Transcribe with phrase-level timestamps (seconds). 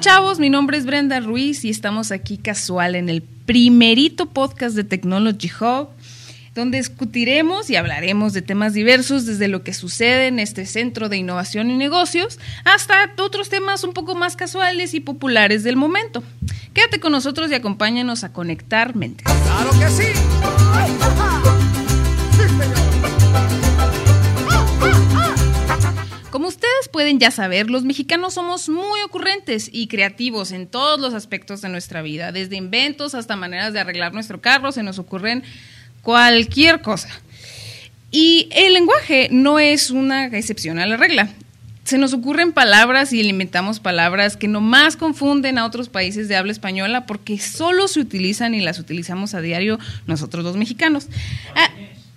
[0.00, 4.82] Chavos, mi nombre es Brenda Ruiz y estamos aquí casual en el primerito podcast de
[4.82, 5.88] Technology Hub,
[6.54, 11.18] donde discutiremos y hablaremos de temas diversos desde lo que sucede en este centro de
[11.18, 16.22] innovación y negocios hasta otros temas un poco más casuales y populares del momento.
[16.72, 19.26] Quédate con nosotros y acompáñanos a conectar mentes.
[19.26, 20.59] ¡Claro que sí!
[26.90, 31.68] Pueden ya saber, los mexicanos somos muy ocurrentes y creativos en todos los aspectos de
[31.68, 35.42] nuestra vida, desde inventos hasta maneras de arreglar nuestro carro, se nos ocurren
[36.02, 37.08] cualquier cosa.
[38.10, 41.28] Y el lenguaje no es una excepción a la regla.
[41.84, 46.52] Se nos ocurren palabras y limitamos palabras que nomás confunden a otros países de habla
[46.52, 51.08] española porque solo se utilizan y las utilizamos a diario nosotros los mexicanos.
[51.56, 51.70] Ah,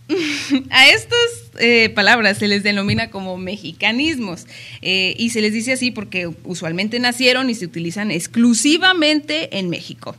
[0.70, 4.45] a estas eh, palabras se les denomina como mexicanismos
[4.82, 10.16] eh, y se les dice así porque usualmente nacieron y se utilizan exclusivamente en México.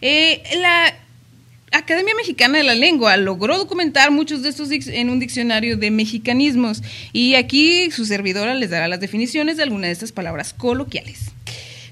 [0.00, 0.94] Eh, la
[1.72, 6.82] Academia Mexicana de la Lengua logró documentar muchos de estos en un diccionario de mexicanismos
[7.12, 11.32] y aquí su servidora les dará las definiciones de algunas de estas palabras coloquiales.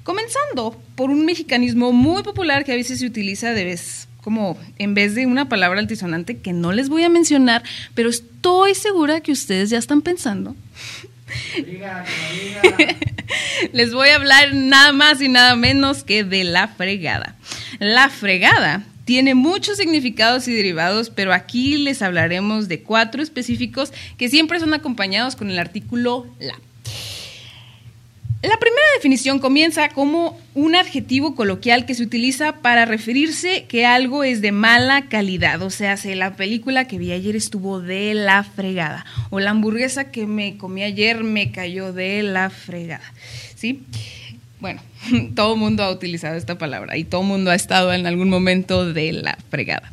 [0.03, 4.95] Comenzando por un mexicanismo muy popular que a veces se utiliza de vez como en
[4.95, 7.63] vez de una palabra altisonante que no les voy a mencionar,
[7.95, 10.57] pero estoy segura que ustedes ya están pensando.
[13.73, 17.37] les voy a hablar nada más y nada menos que de la fregada.
[17.81, 24.31] La fregada tiene muchos significados y derivados, pero aquí les hablaremos de cuatro específicos que
[24.31, 26.55] siempre son acompañados con el artículo la.
[28.45, 34.23] La primera definición comienza como un adjetivo coloquial que se utiliza para referirse que algo
[34.23, 35.63] es de mala calidad.
[35.63, 39.07] O sea, si la película que vi ayer estuvo de la fregada.
[39.31, 43.15] O la hamburguesa que me comí ayer me cayó de la fregada.
[43.55, 43.81] ¿Sí?
[44.65, 44.81] Bueno,
[45.35, 49.13] todo mundo ha utilizado esta palabra y todo mundo ha estado en algún momento de
[49.13, 49.93] la fregada.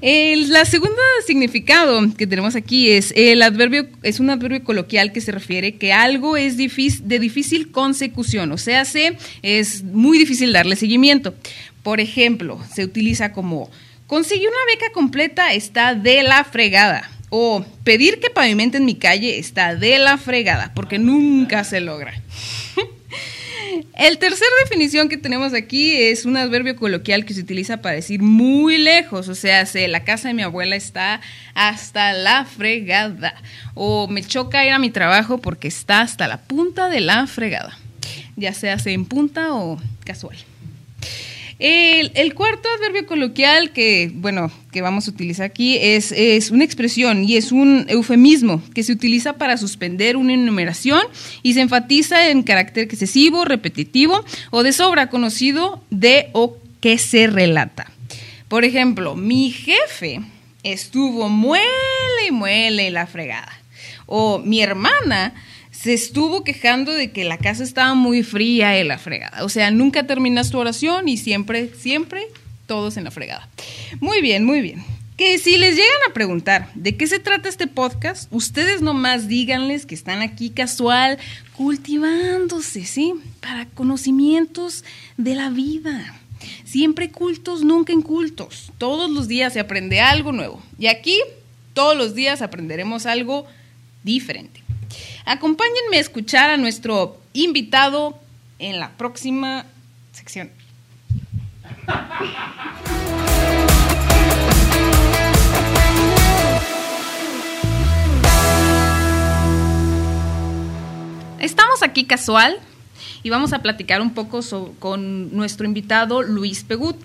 [0.00, 5.20] El la segunda significado que tenemos aquí es el adverbio, es un adverbio coloquial que
[5.20, 10.76] se refiere que algo es de difícil consecución, o sea, se, es muy difícil darle
[10.76, 11.34] seguimiento.
[11.82, 13.72] Por ejemplo, se utiliza como
[14.06, 17.10] conseguir una beca completa está de la fregada.
[17.28, 22.14] O pedir que pavimenten mi calle está de la fregada, porque nunca se logra.
[23.94, 28.22] El tercer definición que tenemos aquí es un adverbio coloquial que se utiliza para decir
[28.22, 31.20] muy lejos, o sea, la casa de mi abuela está
[31.54, 33.34] hasta la fregada,
[33.74, 37.78] o me choca ir a mi trabajo porque está hasta la punta de la fregada,
[38.36, 40.36] ya sea en punta o casual.
[41.58, 47.24] El, cuarto adverbio coloquial que, bueno, que vamos a utilizar aquí es, es, una expresión
[47.24, 51.00] y es un eufemismo que se utiliza para suspender una enumeración
[51.42, 57.26] y se enfatiza en carácter excesivo, repetitivo o de sobra conocido de o que se
[57.26, 57.90] relata.
[58.48, 60.20] Por ejemplo, mi jefe
[60.62, 61.62] estuvo muele
[62.28, 63.58] y muele la fregada.
[64.04, 65.32] O mi hermana
[65.70, 69.42] se estuvo quejando de que la casa estaba muy fría en la fregada.
[69.42, 72.26] O sea, nunca terminas tu oración y siempre, siempre
[72.66, 73.48] todos en la fregada.
[74.00, 74.84] Muy bien, muy bien.
[75.16, 79.86] Que si les llegan a preguntar de qué se trata este podcast, ustedes nomás díganles
[79.86, 81.18] que están aquí casual,
[81.56, 83.14] cultivándose, ¿sí?
[83.40, 84.84] Para conocimientos
[85.16, 86.14] de la vida.
[86.64, 88.72] Siempre cultos, nunca incultos.
[88.76, 90.62] Todos los días se aprende algo nuevo.
[90.78, 91.18] Y aquí,
[91.72, 93.46] todos los días aprenderemos algo
[94.02, 94.62] diferente.
[95.24, 98.18] Acompáñenme a escuchar a nuestro invitado
[98.58, 99.64] en la próxima
[100.12, 100.50] sección.
[111.38, 112.58] Estamos aquí casual
[113.22, 114.40] y vamos a platicar un poco
[114.78, 116.96] con nuestro invitado Luis Pegut.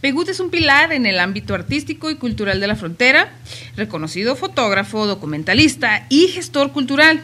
[0.00, 3.32] Pegut es un pilar en el ámbito artístico y cultural de la frontera,
[3.76, 7.22] reconocido fotógrafo, documentalista y gestor cultural.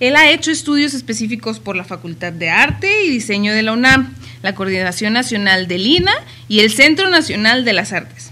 [0.00, 4.14] Él ha hecho estudios específicos por la Facultad de Arte y Diseño de la UNAM,
[4.42, 6.12] la Coordinación Nacional del INA
[6.48, 8.31] y el Centro Nacional de las Artes.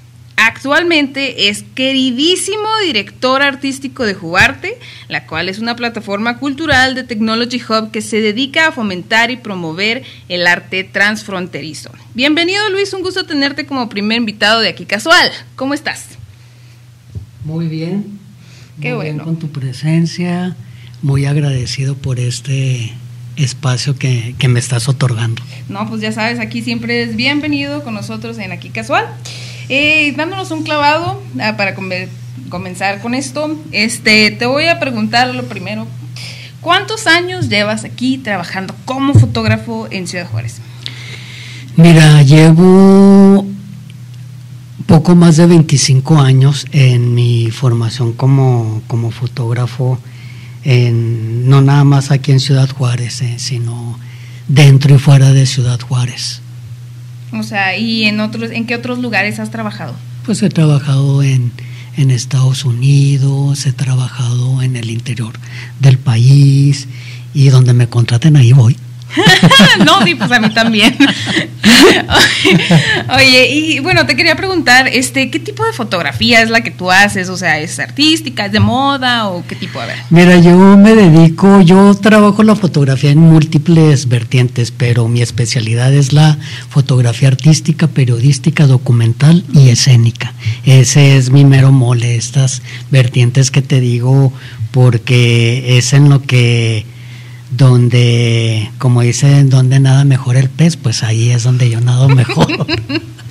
[0.60, 4.76] Actualmente es queridísimo director artístico de Jugarte,
[5.08, 9.38] la cual es una plataforma cultural de Technology Hub que se dedica a fomentar y
[9.38, 11.90] promover el arte transfronterizo.
[12.12, 15.30] Bienvenido Luis, un gusto tenerte como primer invitado de aquí casual.
[15.56, 16.08] ¿Cómo estás?
[17.42, 18.18] Muy bien.
[18.82, 19.12] Qué muy bueno.
[19.12, 20.56] Bien con tu presencia,
[21.00, 22.92] muy agradecido por este
[23.36, 25.42] espacio que, que me estás otorgando.
[25.70, 29.06] No, pues ya sabes, aquí siempre es bienvenido con nosotros en Aquí Casual.
[29.72, 31.76] Eh, dándonos un clavado ah, para
[32.48, 35.86] comenzar con esto, este, te voy a preguntar lo primero.
[36.60, 40.56] ¿Cuántos años llevas aquí trabajando como fotógrafo en Ciudad Juárez?
[41.76, 43.46] Mira, llevo
[44.86, 50.00] poco más de 25 años en mi formación como, como fotógrafo,
[50.64, 53.96] en, no nada más aquí en Ciudad Juárez, eh, sino
[54.48, 56.39] dentro y fuera de Ciudad Juárez.
[57.32, 59.94] O sea, ¿y en otros, en qué otros lugares has trabajado?
[60.24, 61.52] Pues he trabajado en,
[61.96, 65.32] en Estados Unidos, he trabajado en el interior
[65.80, 66.88] del país
[67.32, 68.76] y donde me contraten ahí voy.
[69.84, 70.96] no, sí, pues a mí también.
[73.16, 76.90] Oye, y bueno, te quería preguntar, este, ¿qué tipo de fotografía es la que tú
[76.90, 77.28] haces?
[77.28, 79.80] O sea, ¿es artística, es de moda o qué tipo?
[79.80, 79.96] A ver.
[80.10, 86.12] Mira, yo me dedico, yo trabajo la fotografía en múltiples vertientes, pero mi especialidad es
[86.12, 90.34] la fotografía artística, periodística, documental y escénica.
[90.64, 94.32] Ese es mi mero mole, estas vertientes que te digo,
[94.70, 96.86] porque es en lo que
[97.50, 102.46] donde, como dicen, donde nada mejor el pez, pues ahí es donde yo nado mejor.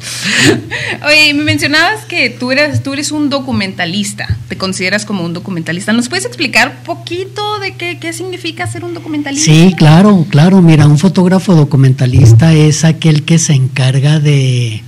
[1.07, 5.93] Oye, me mencionabas que tú eres, tú eres un documentalista, te consideras como un documentalista.
[5.93, 9.51] ¿Nos puedes explicar poquito de qué, qué significa ser un documentalista?
[9.51, 10.61] Sí, claro, claro.
[10.61, 14.83] Mira, un fotógrafo documentalista es aquel que se encarga de,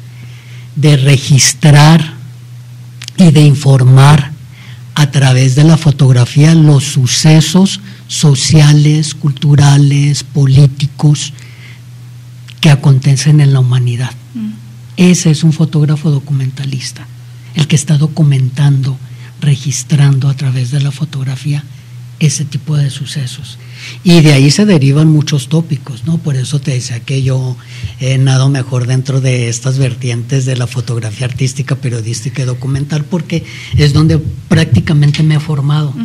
[0.75, 2.15] de registrar
[3.17, 4.31] y de informar
[4.95, 7.79] a través de la fotografía los sucesos
[8.11, 11.31] sociales, culturales, políticos
[12.59, 14.11] que acontecen en la humanidad.
[14.33, 14.49] Mm.
[14.97, 17.07] Ese es un fotógrafo documentalista,
[17.55, 18.97] el que está documentando,
[19.39, 21.63] registrando a través de la fotografía
[22.21, 23.57] ese tipo de sucesos.
[24.03, 26.19] Y de ahí se derivan muchos tópicos, ¿no?
[26.19, 27.57] Por eso te decía que yo
[27.99, 33.43] he nado mejor dentro de estas vertientes de la fotografía artística, periodística y documental, porque
[33.75, 35.95] es donde prácticamente me he formado.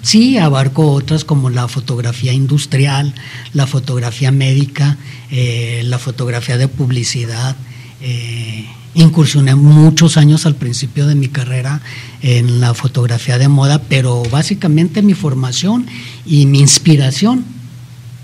[0.00, 3.14] Sí, abarco otras como la fotografía industrial,
[3.52, 4.96] la fotografía médica,
[5.30, 7.54] eh, la fotografía de publicidad.
[8.00, 11.80] Eh, incursioné muchos años al principio de mi carrera
[12.22, 15.86] en la fotografía de moda, pero básicamente mi formación
[16.24, 17.44] y mi inspiración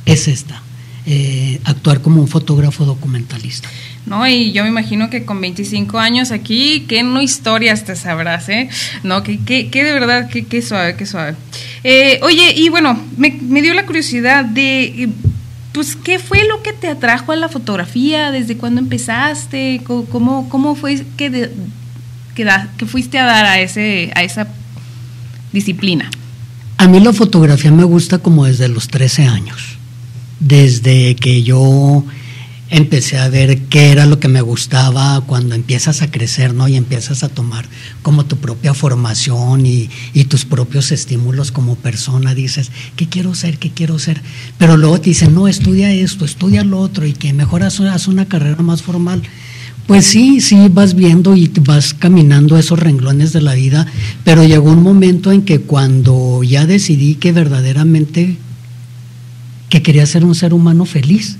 [0.07, 0.63] es esta,
[1.07, 3.69] eh, actuar como un fotógrafo documentalista.
[4.07, 8.49] No, y yo me imagino que con 25 años aquí, qué no historias te sabrás,
[8.49, 8.69] ¿eh?
[9.05, 11.37] No, que, que, de verdad, qué suave, qué suave.
[11.85, 15.09] Eh, oye, y bueno, me, me dio la curiosidad de
[15.73, 18.31] pues, ¿qué fue lo que te atrajo a la fotografía?
[18.31, 19.83] ¿Desde cuándo empezaste?
[19.85, 21.51] ¿Cómo, cómo fue que,
[22.35, 24.49] que, fuiste a dar a, ese, a esa
[25.53, 26.11] disciplina?
[26.77, 29.79] A mí la fotografía me gusta como desde los 13 años.
[30.41, 32.05] Desde que yo
[32.73, 36.69] empecé a ver qué era lo que me gustaba cuando empiezas a crecer, ¿no?
[36.69, 37.67] Y empiezas a tomar
[38.01, 39.91] como tu propia formación y,
[40.25, 42.35] tus propios estímulos como persona.
[42.35, 43.59] Dices, ¿qué quiero ser?
[43.59, 44.23] ¿Qué quiero ser?
[44.57, 47.79] Pero luego te dicen, no, estudia esto, estudia lo otro y que mejor haz,
[48.09, 49.23] una carrera más formal.
[49.87, 53.87] Pues sí, sí, vas viendo y vas caminando esos renglones de la vida,
[54.25, 58.39] pero llegó un momento en que cuando ya decidí que verdaderamente
[59.69, 61.37] que quería ser un ser humano feliz,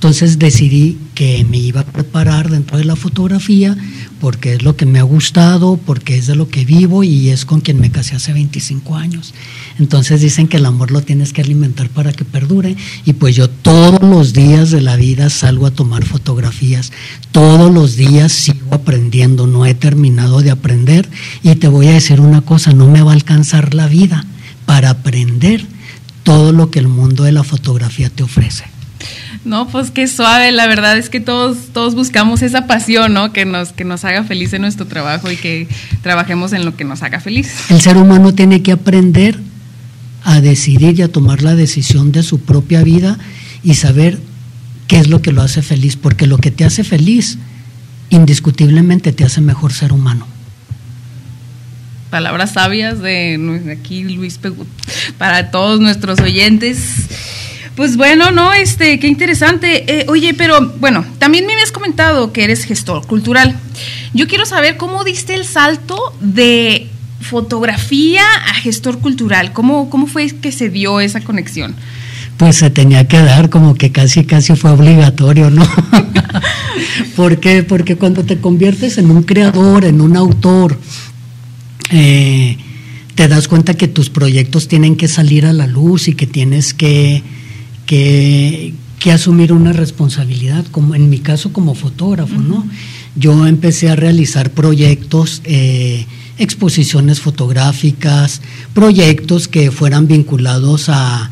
[0.00, 3.76] entonces decidí que me iba a preparar dentro de la fotografía
[4.18, 7.44] porque es lo que me ha gustado, porque es de lo que vivo y es
[7.44, 9.34] con quien me casé hace 25 años.
[9.78, 13.50] Entonces dicen que el amor lo tienes que alimentar para que perdure y pues yo
[13.50, 16.92] todos los días de la vida salgo a tomar fotografías,
[17.30, 21.10] todos los días sigo aprendiendo, no he terminado de aprender
[21.42, 24.24] y te voy a decir una cosa, no me va a alcanzar la vida
[24.64, 25.66] para aprender
[26.22, 28.69] todo lo que el mundo de la fotografía te ofrece.
[29.44, 33.32] No, pues qué suave, la verdad es que todos, todos buscamos esa pasión, ¿no?
[33.32, 35.66] Que nos, que nos haga feliz en nuestro trabajo y que
[36.02, 37.50] trabajemos en lo que nos haga feliz.
[37.70, 39.38] El ser humano tiene que aprender
[40.24, 43.18] a decidir y a tomar la decisión de su propia vida
[43.62, 44.18] y saber
[44.86, 47.38] qué es lo que lo hace feliz, porque lo que te hace feliz
[48.10, 50.26] indiscutiblemente te hace mejor ser humano.
[52.10, 54.66] Palabras sabias de aquí Luis Pegut
[55.16, 57.06] para todos nuestros oyentes.
[57.76, 60.00] Pues bueno, no, este, qué interesante.
[60.00, 63.58] Eh, oye, pero bueno, también me habías comentado que eres gestor cultural.
[64.12, 66.88] Yo quiero saber cómo diste el salto de
[67.20, 69.52] fotografía a gestor cultural.
[69.52, 71.74] ¿Cómo, cómo fue que se dio esa conexión?
[72.36, 75.66] Pues se tenía que dar, como que casi, casi fue obligatorio, ¿no?
[77.16, 77.62] ¿Por qué?
[77.62, 80.78] Porque cuando te conviertes en un creador, en un autor,
[81.90, 82.56] eh,
[83.14, 86.72] te das cuenta que tus proyectos tienen que salir a la luz y que tienes
[86.72, 87.22] que
[87.90, 92.64] que, asumir una responsabilidad, como en mi caso como fotógrafo, ¿no?
[93.16, 96.06] Yo empecé a realizar proyectos, eh,
[96.38, 98.42] exposiciones fotográficas,
[98.74, 101.30] proyectos que fueran vinculados a,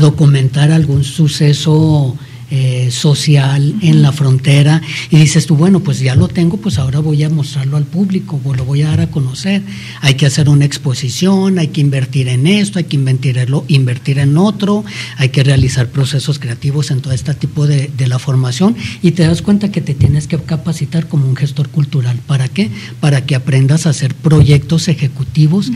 [0.00, 2.16] documentar algún suceso
[2.50, 6.98] eh, social en la frontera y dices tú, bueno, pues ya lo tengo, pues ahora
[6.98, 9.62] voy a mostrarlo al público, lo voy a dar a conocer.
[10.00, 14.18] Hay que hacer una exposición, hay que invertir en esto, hay que invertir en, invertir
[14.18, 14.84] en otro,
[15.16, 19.26] hay que realizar procesos creativos en todo este tipo de, de la formación y te
[19.26, 22.18] das cuenta que te tienes que capacitar como un gestor cultural.
[22.26, 22.70] ¿Para qué?
[23.00, 25.70] Para que aprendas a hacer proyectos ejecutivos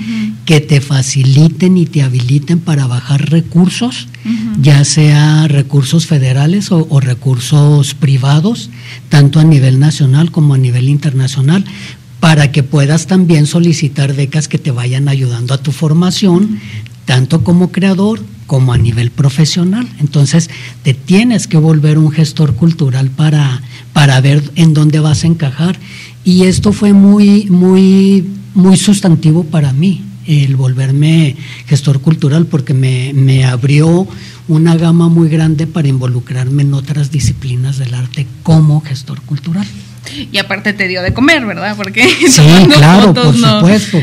[0.45, 4.09] que te faciliten y te habiliten para bajar recursos,
[4.61, 8.71] ya sea recursos federales o, recursos privados,
[9.09, 11.65] tanto a nivel nacional como a nivel internacional,
[12.21, 16.61] para que puedas también solicitar becas que te vayan ayudando a tu formación,
[17.05, 19.89] tanto como creador como a nivel profesional.
[20.01, 20.51] Entonces,
[20.83, 25.79] te tienes que volver un gestor cultural para, para ver en dónde vas a encajar.
[26.25, 33.13] Y esto fue muy, muy, muy sustantivo para mí, el volverme gestor cultural, porque me,
[33.15, 34.07] me abrió
[34.49, 39.67] una gama muy grande para involucrarme en otras disciplinas del arte como gestor cultural.
[40.31, 41.77] Y aparte te dio de comer, ¿verdad?
[41.77, 42.43] Porque sí,
[42.75, 43.99] claro, por supuesto.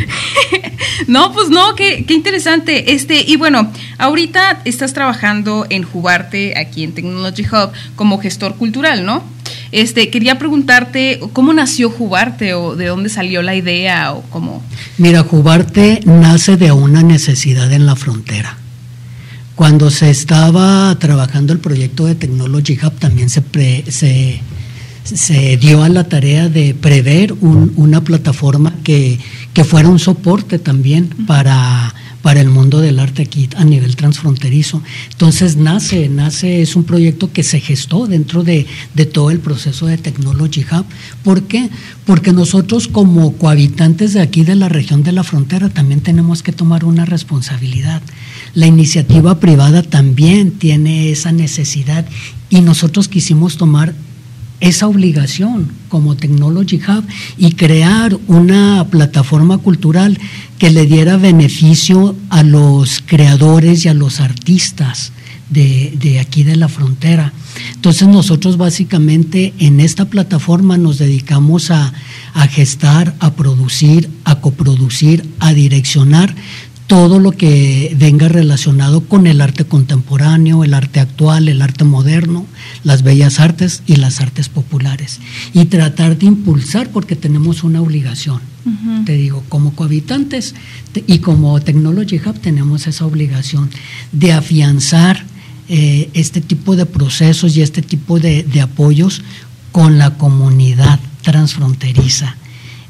[1.07, 2.93] no, pues no, qué, qué, interesante.
[2.93, 9.05] Este, y bueno, ahorita estás trabajando en Jubarte, aquí en Technology Hub, como gestor cultural,
[9.05, 9.23] ¿no?
[9.71, 14.61] Este, quería preguntarte cómo nació Jubarte o de dónde salió la idea o cómo.
[14.97, 18.57] Mira, Jubarte nace de una necesidad en la frontera.
[19.55, 23.43] Cuando se estaba trabajando el proyecto de Technology Hub, también se,
[25.03, 29.19] se, dio a la tarea de prever una plataforma que,
[29.53, 34.81] que, fuera un soporte también para, para el mundo del arte aquí a nivel transfronterizo.
[35.11, 39.87] Entonces nace, nace, es un proyecto que se gestó dentro de, de todo el proceso
[39.87, 40.85] de Technology Hub.
[41.23, 41.69] ¿Por qué?
[42.05, 46.51] Porque nosotros como cohabitantes de aquí de la región de la frontera también tenemos que
[46.51, 48.01] tomar una responsabilidad.
[48.53, 52.05] La iniciativa privada también tiene esa necesidad
[52.49, 53.95] y nosotros quisimos tomar
[54.61, 57.03] esa obligación como Technology Hub
[57.37, 60.17] y crear una plataforma cultural
[60.57, 65.11] que le diera beneficio a los creadores y a los artistas
[65.49, 67.33] de, aquí de la frontera.
[67.73, 71.93] Entonces nosotros básicamente en esta plataforma nos dedicamos a,
[72.33, 76.33] a gestar, a producir, a coproducir, a direccionar
[76.91, 82.45] todo lo que venga relacionado con el arte contemporáneo, el arte actual, el arte moderno,
[82.83, 85.21] las bellas artes y las artes populares.
[85.53, 88.41] Y tratar de impulsar porque tenemos una obligación.
[89.05, 90.53] Te digo, como cohabitantes
[91.07, 93.69] y como Technology Hub tenemos esa obligación
[94.11, 95.23] de afianzar
[95.69, 99.21] eh, este tipo de procesos y este tipo de, de apoyos
[99.71, 102.35] con la comunidad transfronteriza.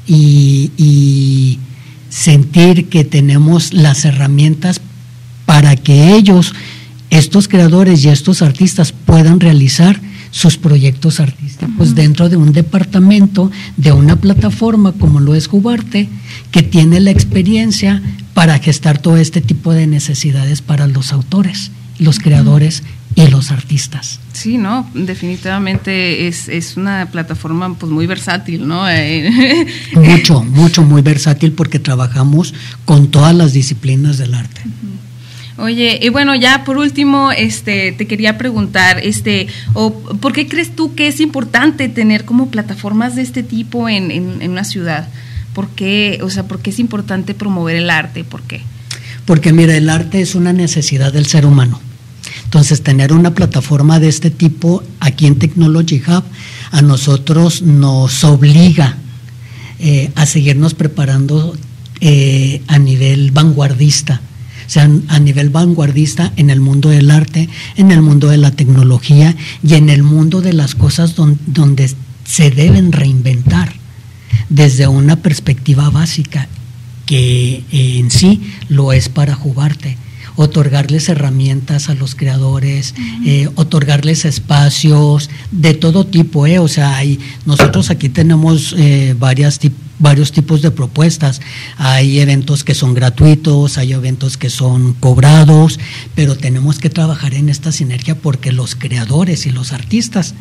[0.08, 1.60] y, y
[2.12, 4.82] sentir que tenemos las herramientas
[5.46, 6.54] para que ellos,
[7.08, 9.98] estos creadores y estos artistas puedan realizar
[10.30, 16.08] sus proyectos artísticos dentro de un departamento, de una plataforma como lo es Jubarte,
[16.50, 18.02] que tiene la experiencia
[18.34, 22.82] para gestar todo este tipo de necesidades para los autores, los creadores
[23.14, 24.20] y los artistas.
[24.32, 28.84] Sí, no, definitivamente es, es una plataforma pues muy versátil, ¿no?
[29.94, 32.54] mucho, mucho, muy versátil porque trabajamos
[32.84, 34.62] con todas las disciplinas del arte.
[35.58, 40.74] Oye, y bueno, ya por último, este, te quería preguntar, este, o, ¿por qué crees
[40.74, 45.08] tú que es importante tener como plataformas de este tipo en, en, en una ciudad?
[45.52, 48.24] ¿Por qué, o sea, por qué es importante promover el arte?
[48.24, 48.62] ¿Por qué?
[49.26, 51.80] Porque mira, el arte es una necesidad del ser humano
[52.52, 56.22] entonces, tener una plataforma de este tipo aquí en Technology Hub
[56.70, 58.98] a nosotros nos obliga
[59.78, 61.56] eh, a seguirnos preparando
[62.00, 64.20] eh, a nivel vanguardista,
[64.66, 68.50] o sea, a nivel vanguardista en el mundo del arte, en el mundo de la
[68.50, 69.34] tecnología
[69.66, 71.90] y en el mundo de las cosas donde
[72.26, 73.72] se deben reinventar
[74.50, 76.48] desde una perspectiva básica
[77.06, 79.96] que en sí lo es para jugarte
[80.36, 86.58] otorgarles herramientas a los creadores, eh, otorgarles espacios de todo tipo, ¿eh?
[86.58, 89.60] O sea, hay, nosotros aquí tenemos eh, varias
[89.98, 91.40] varios tipos de propuestas.
[91.78, 95.78] Hay eventos que son gratuitos, hay eventos que son cobrados,
[96.14, 100.34] pero tenemos que trabajar en esta sinergia porque los creadores y los artistas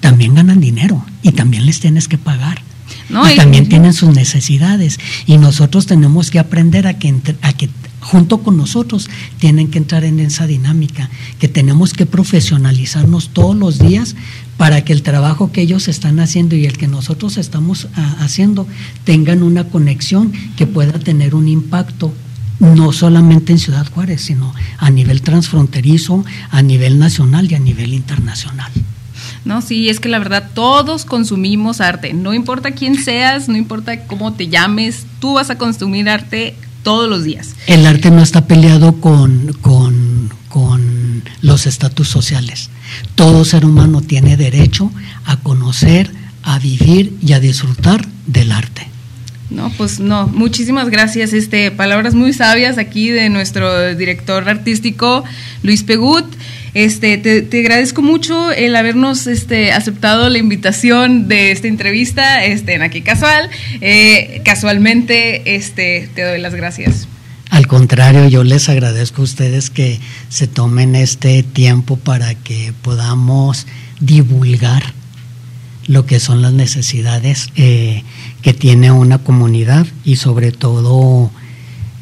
[0.00, 2.60] también ganan dinero y también les tienes que pagar.
[3.08, 7.70] y, también tienen sus necesidades y nosotros tenemos que aprender a que, a que
[8.04, 9.08] junto con nosotros
[9.38, 11.08] tienen que entrar en esa dinámica,
[11.38, 14.14] que tenemos que profesionalizarnos todos los días
[14.56, 18.68] para que el trabajo que ellos están haciendo y el que nosotros estamos ah, haciendo
[19.04, 22.12] tengan una conexión que pueda tener un impacto
[22.60, 27.94] no solamente en Ciudad Juárez, sino a nivel transfronterizo, a nivel nacional y a nivel
[27.94, 28.70] internacional.
[29.44, 34.06] No, sí, es que la verdad todos consumimos arte, no importa quién seas, no importa
[34.06, 37.56] cómo te llames, tú vas a consumir arte todos los días.
[37.66, 42.70] El arte no está peleado con, con, con los estatus sociales.
[43.16, 44.92] Todo ser humano tiene derecho
[45.24, 46.12] a conocer,
[46.44, 48.93] a vivir y a disfrutar del arte.
[49.54, 51.32] No, pues no, muchísimas gracias.
[51.32, 55.22] Este, palabras muy sabias aquí de nuestro director artístico,
[55.62, 56.26] Luis Pegut.
[56.74, 62.82] Este, te, agradezco mucho el habernos este, aceptado la invitación de esta entrevista este, en
[62.82, 63.48] Aquí Casual.
[63.80, 67.06] Eh, casualmente, este, te doy las gracias.
[67.50, 73.68] Al contrario, yo les agradezco a ustedes que se tomen este tiempo para que podamos
[74.00, 74.82] divulgar
[75.86, 78.02] lo que son las necesidades eh,
[78.44, 81.30] que tiene una comunidad y sobre todo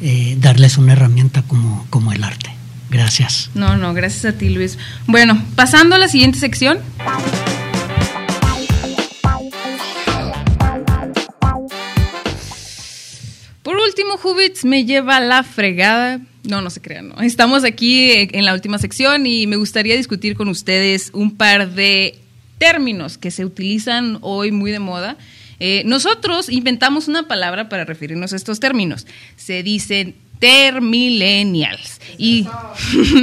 [0.01, 2.53] eh, darles una herramienta como, como el arte.
[2.89, 3.49] Gracias.
[3.55, 4.77] No, no, gracias a ti Luis.
[5.07, 6.79] Bueno, pasando a la siguiente sección.
[13.63, 16.19] Por último, Hubits me lleva la fregada.
[16.43, 17.21] No, no se crean, no.
[17.21, 22.19] Estamos aquí en la última sección y me gustaría discutir con ustedes un par de
[22.57, 25.17] términos que se utilizan hoy muy de moda.
[25.65, 29.07] Eh, nosotros inventamos una palabra para referirnos a estos términos.
[29.37, 32.01] Se dicen termillennials.
[32.17, 32.45] Y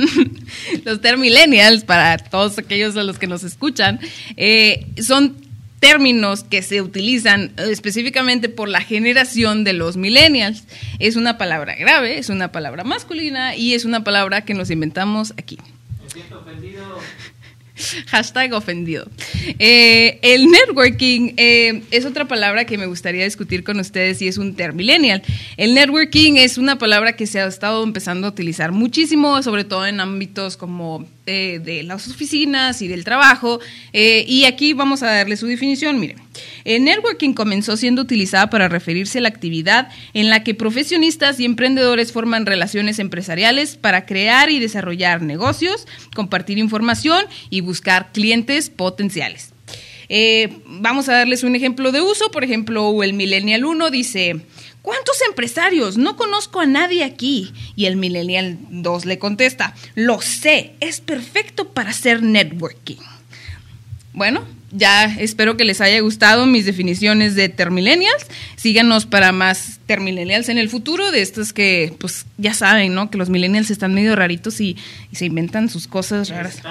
[0.87, 4.01] los termillennials, para todos aquellos a los que nos escuchan,
[4.39, 5.37] eh, son
[5.81, 10.65] términos que se utilizan específicamente por la generación de los millennials.
[10.99, 15.35] Es una palabra grave, es una palabra masculina y es una palabra que nos inventamos
[15.37, 15.59] aquí.
[16.03, 17.01] Me siento ofendido.
[18.09, 19.07] Hashtag ofendido.
[19.59, 24.39] Eh, el networking eh, es otra palabra que me gustaría discutir con ustedes y es
[24.39, 25.23] un termillennial.
[25.57, 29.87] El networking es una palabra que se ha estado empezando a utilizar muchísimo, sobre todo
[29.87, 33.61] en ámbitos como eh, de las oficinas y del trabajo.
[33.93, 36.01] y aquí vamos a darle su definición.
[36.01, 36.19] Miren.
[36.65, 41.45] El networking comenzó siendo utilizada para referirse a la actividad en la que profesionistas y
[41.45, 49.53] emprendedores forman relaciones empresariales para crear y desarrollar negocios, compartir información y buscar clientes potenciales.
[50.13, 52.31] Eh, vamos a darles un ejemplo de uso.
[52.33, 54.41] Por ejemplo, el Millennial 1 dice,
[54.83, 55.97] ¿cuántos empresarios?
[55.97, 57.53] No conozco a nadie aquí.
[57.77, 62.99] Y el Millennial 2 le contesta, lo sé, es perfecto para hacer networking.
[64.13, 68.27] Bueno, ya espero que les haya gustado mis definiciones de termillennials.
[68.57, 73.11] Síganos para más termillennials en el futuro, de estos que, pues ya saben, ¿no?
[73.11, 74.77] Que los millennials están medio raritos y,
[75.13, 76.63] se inventan sus cosas raras.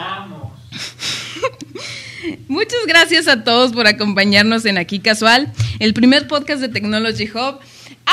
[2.48, 7.60] Muchas gracias a todos por acompañarnos en Aquí Casual, el primer podcast de Technology Hub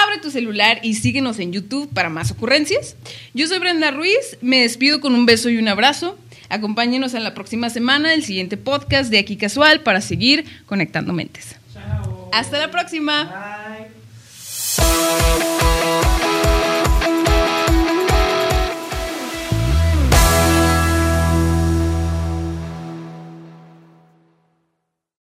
[0.07, 2.97] abre tu celular y síguenos en YouTube para más ocurrencias.
[3.35, 6.19] Yo soy Brenda Ruiz, me despido con un beso y un abrazo.
[6.49, 11.57] Acompáñenos a la próxima semana, el siguiente podcast de Aquí Casual para seguir conectando mentes.
[11.73, 12.31] Chao.
[12.33, 13.87] Hasta la próxima.
[14.79, 15.56] Bye.